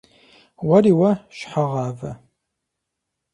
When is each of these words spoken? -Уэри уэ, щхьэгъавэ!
-Уэри 0.67 0.91
уэ, 0.99 1.11
щхьэгъавэ! 1.37 2.11